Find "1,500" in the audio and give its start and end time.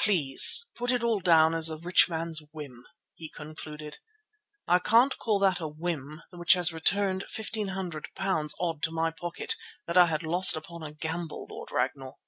7.30-8.50